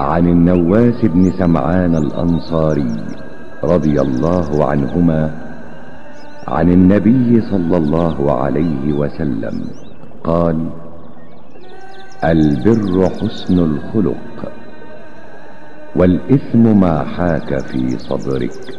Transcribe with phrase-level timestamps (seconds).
[0.00, 2.96] عن النواس بن سمعان الأنصاري
[3.64, 5.30] رضي الله عنهما
[6.48, 9.64] عن النبي صلى الله عليه وسلم
[10.24, 10.70] قال
[12.24, 14.52] البر حسن الخلق
[15.96, 18.78] والإثم ما حاك في صدرك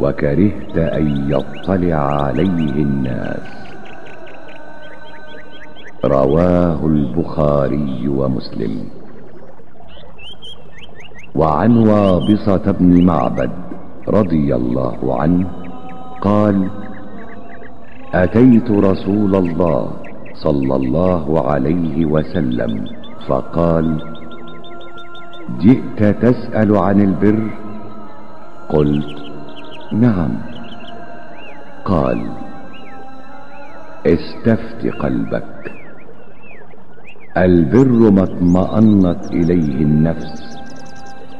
[0.00, 3.46] وكرهت أن يطلع عليه الناس.
[6.04, 9.03] رواه البخاري ومسلم.
[11.34, 13.50] وعن وابصة بن معبد
[14.08, 15.46] رضي الله عنه
[16.20, 16.68] قال
[18.14, 19.90] أتيت رسول الله
[20.34, 22.84] صلى الله عليه وسلم
[23.28, 24.02] فقال
[25.60, 27.50] جئت تسأل عن البر؟
[28.68, 29.16] قلت
[29.92, 30.30] نعم.
[31.84, 32.26] قال
[34.06, 35.72] استفت قلبك.
[37.36, 40.63] البر ما اطمأنت إليه النفس.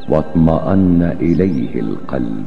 [0.08, 2.44] واطمأن إليه القلب.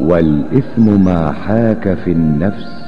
[0.00, 2.80] والإثم ما حاك في النفس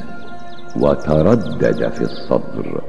[0.81, 2.81] وتردد في الصدر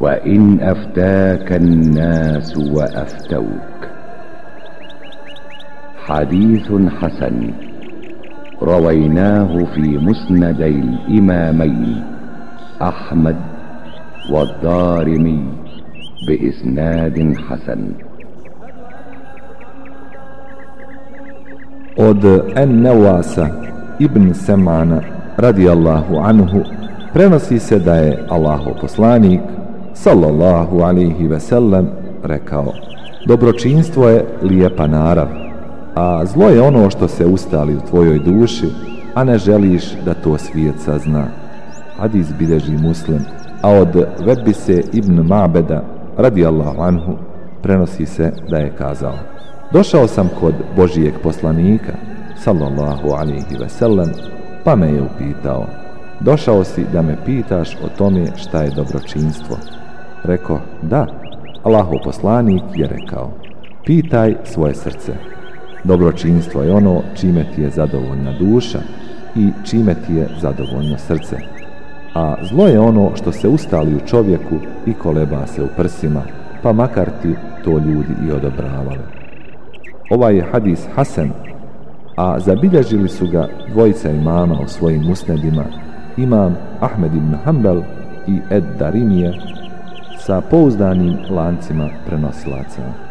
[0.00, 3.78] وإن أفتاك الناس وأفتوك.
[6.06, 7.50] حديث حسن
[8.62, 12.04] رويناه في مسندي الإمامين
[12.82, 13.36] أحمد
[14.32, 15.44] والدارمي
[16.28, 17.92] بإسناد حسن.
[21.98, 22.24] Od
[22.56, 23.48] En-Nawasa
[23.98, 25.00] ibn Semana
[25.36, 26.60] radijallahu anhu
[27.12, 29.40] prenosi se da je Allahov poslanik
[29.94, 31.88] sallallahu alaihi ve sellem
[32.24, 32.72] rekao
[33.26, 35.28] Dobročinstvo je lijepa narav,
[35.94, 38.66] a zlo je ono što se ustali u tvojoj duši,
[39.14, 41.24] a ne želiš da to svijet sazna.
[41.96, 43.18] Hadis bideži muslim,
[43.62, 45.82] a od Vebise ibn Mabeda
[46.16, 47.12] radijallahu anhu
[47.62, 49.14] prenosi se da je kazao
[49.72, 51.92] Došao sam kod Božijeg poslanika,
[52.36, 54.12] sallallahu alihi veselem,
[54.64, 55.66] pa me je upitao,
[56.20, 59.56] došao si da me pitaš o tome šta je dobročinstvo.
[60.24, 61.06] Reko, da,
[61.62, 63.30] Allahov poslanik je rekao,
[63.84, 65.12] pitaj svoje srce.
[65.84, 68.78] Dobročinstvo je ono čime ti je zadovoljna duša
[69.36, 71.36] i čime ti je zadovoljno srce.
[72.14, 76.22] A zlo je ono što se ustali u čovjeku i koleba se u prsima,
[76.62, 77.34] pa makar ti
[77.64, 79.17] to ljudi i odobravali.
[80.10, 81.30] Ovaj je hadis Hasan,
[82.16, 85.64] a zabilježili su ga dvojica imama u svojim musnedima,
[86.16, 87.82] imam Ahmed ibn Hanbel
[88.26, 89.34] i Ed Darimije
[90.18, 93.07] sa pouzdanim lancima prenosilaca.